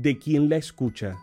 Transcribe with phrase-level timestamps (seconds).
[0.00, 1.18] de quien la escucha,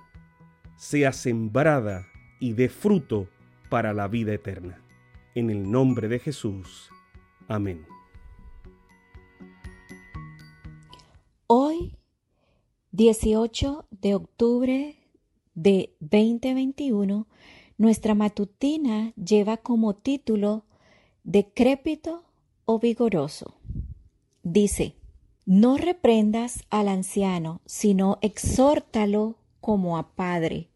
[0.76, 2.08] sea sembrada
[2.42, 3.30] y dé fruto
[3.70, 4.82] para la vida eterna.
[5.34, 6.90] En el nombre de Jesús.
[7.48, 7.86] Amén.
[11.48, 11.96] Hoy,
[12.92, 14.98] 18 de octubre
[15.54, 17.28] de 2021,
[17.78, 20.66] nuestra matutina lleva como título
[21.24, 22.26] Decrépito
[22.66, 23.56] o vigoroso.
[24.44, 24.96] Dice,
[25.46, 30.70] no reprendas al anciano, sino exhórtalo como a padre,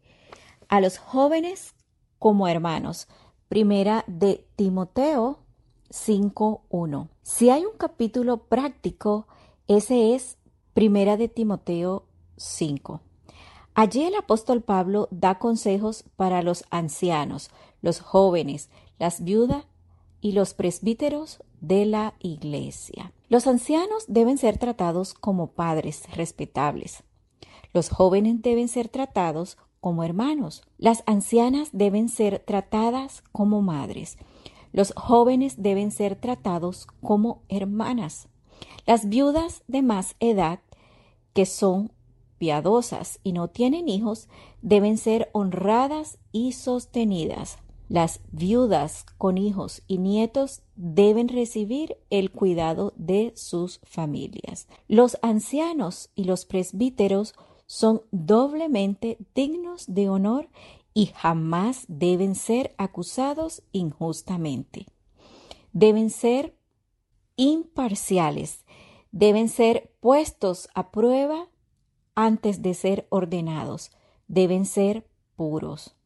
[0.68, 1.74] a los jóvenes
[2.18, 3.08] como hermanos.
[3.48, 5.40] Primera de Timoteo
[5.90, 7.08] 5.1.
[7.22, 9.26] Si hay un capítulo práctico,
[9.66, 10.36] ese es
[10.72, 12.04] Primera de Timoteo
[12.36, 13.00] 5.
[13.74, 17.50] Allí el apóstol Pablo da consejos para los ancianos,
[17.82, 18.68] los jóvenes,
[18.98, 19.64] las viudas
[20.20, 23.12] y los presbíteros de la iglesia.
[23.30, 27.04] Los ancianos deben ser tratados como padres respetables.
[27.72, 30.64] Los jóvenes deben ser tratados como hermanos.
[30.78, 34.18] Las ancianas deben ser tratadas como madres.
[34.72, 38.26] Los jóvenes deben ser tratados como hermanas.
[38.84, 40.58] Las viudas de más edad,
[41.32, 41.92] que son
[42.38, 44.28] piadosas y no tienen hijos,
[44.60, 47.58] deben ser honradas y sostenidas.
[47.90, 54.68] Las viudas con hijos y nietos deben recibir el cuidado de sus familias.
[54.86, 57.34] Los ancianos y los presbíteros
[57.66, 60.50] son doblemente dignos de honor
[60.94, 64.86] y jamás deben ser acusados injustamente.
[65.72, 66.54] Deben ser
[67.34, 68.64] imparciales,
[69.10, 71.48] deben ser puestos a prueba
[72.14, 73.90] antes de ser ordenados,
[74.28, 75.96] deben ser puros.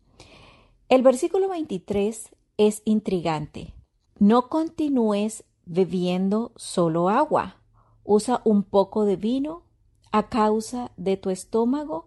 [0.94, 3.74] El versículo 23 es intrigante.
[4.20, 7.56] No continúes bebiendo solo agua.
[8.04, 9.64] Usa un poco de vino
[10.12, 12.06] a causa de tu estómago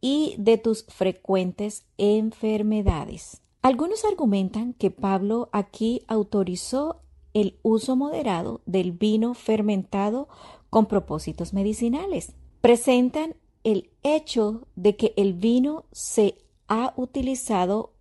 [0.00, 3.42] y de tus frecuentes enfermedades.
[3.60, 7.00] Algunos argumentan que Pablo aquí autorizó
[7.34, 10.28] el uso moderado del vino fermentado
[10.70, 12.36] con propósitos medicinales.
[12.60, 13.34] Presentan
[13.64, 16.36] el hecho de que el vino se
[16.68, 17.91] ha utilizado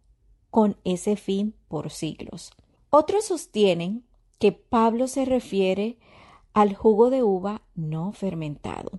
[0.52, 2.52] con ese fin por siglos.
[2.92, 4.04] Otros sostienen
[4.38, 5.98] que Pablo se refiere
[6.54, 8.92] al jugo de uva no fermentado.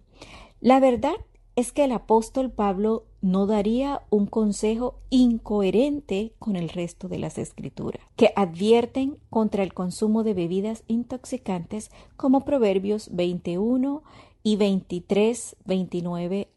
[0.61, 1.15] La verdad
[1.57, 7.37] es que el apóstol Pablo no daría un consejo incoherente con el resto de las
[7.37, 14.03] escrituras, que advierten contra el consumo de bebidas intoxicantes como Proverbios 21
[14.43, 16.49] y 23, 29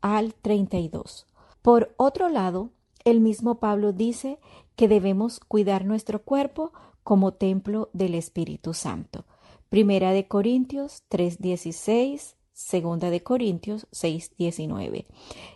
[0.00, 1.26] al 32.
[1.60, 2.70] Por otro lado,
[3.06, 4.38] el mismo Pablo dice
[4.74, 6.72] que debemos cuidar nuestro cuerpo
[7.04, 9.24] como templo del Espíritu Santo.
[9.68, 15.06] Primera de Corintios 3:16, Segunda de Corintios 6:19.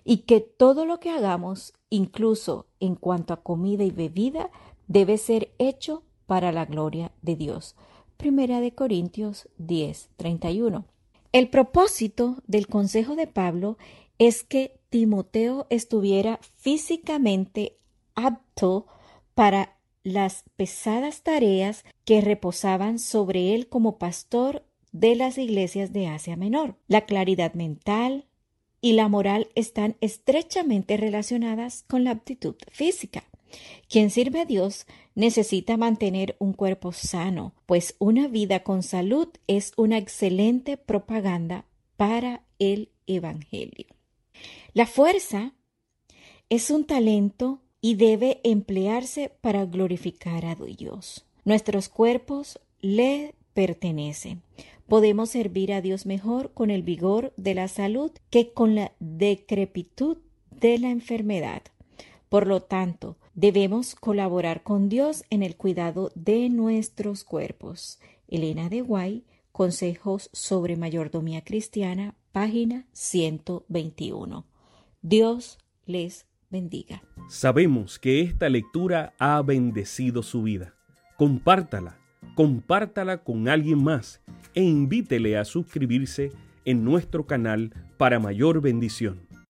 [0.04, 4.50] Y que todo lo que hagamos, incluso en cuanto a comida y bebida,
[4.86, 7.74] debe ser hecho para la gloria de Dios.
[8.16, 10.84] Primera de Corintios 10:31.
[11.32, 13.76] El propósito del consejo de Pablo
[14.20, 17.78] es que Timoteo estuviera físicamente
[18.14, 18.86] apto
[19.34, 26.36] para las pesadas tareas que reposaban sobre él como pastor de las iglesias de Asia
[26.36, 26.76] Menor.
[26.86, 28.26] La claridad mental
[28.82, 33.24] y la moral están estrechamente relacionadas con la aptitud física.
[33.88, 39.72] Quien sirve a Dios necesita mantener un cuerpo sano, pues una vida con salud es
[39.78, 41.64] una excelente propaganda
[41.96, 43.99] para el Evangelio.
[44.72, 45.54] La fuerza
[46.48, 51.26] es un talento y debe emplearse para glorificar a Dios.
[51.44, 54.42] Nuestros cuerpos le pertenecen.
[54.86, 60.18] Podemos servir a Dios mejor con el vigor de la salud que con la decrepitud
[60.50, 61.62] de la enfermedad.
[62.28, 67.98] Por lo tanto, debemos colaborar con Dios en el cuidado de nuestros cuerpos.
[68.28, 74.46] Elena de Guay, Consejos sobre Mayordomía Cristiana, página 121.
[75.02, 77.02] Dios les bendiga.
[77.28, 80.74] Sabemos que esta lectura ha bendecido su vida.
[81.16, 81.98] Compártala,
[82.34, 84.20] compártala con alguien más
[84.54, 86.32] e invítele a suscribirse
[86.64, 89.29] en nuestro canal para mayor bendición.